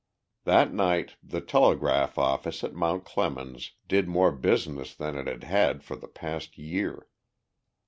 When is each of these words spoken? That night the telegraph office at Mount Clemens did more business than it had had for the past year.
That 0.45 0.73
night 0.73 1.17
the 1.21 1.41
telegraph 1.41 2.17
office 2.17 2.63
at 2.63 2.73
Mount 2.73 3.05
Clemens 3.05 3.73
did 3.87 4.07
more 4.07 4.31
business 4.31 4.95
than 4.95 5.15
it 5.15 5.27
had 5.27 5.43
had 5.43 5.83
for 5.83 5.95
the 5.95 6.07
past 6.07 6.57
year. 6.57 7.07